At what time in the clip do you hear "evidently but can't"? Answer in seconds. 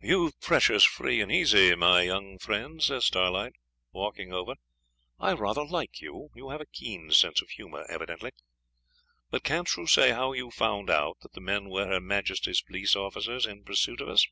7.90-9.68